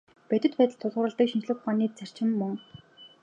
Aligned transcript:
Бодит 0.29 0.53
байдалд 0.57 0.79
тулгуурладаг 0.81 1.25
нь 1.25 1.31
шинжлэх 1.31 1.59
ухааны 1.59 1.85
зарчим 1.97 2.29
мөн. 2.39 2.53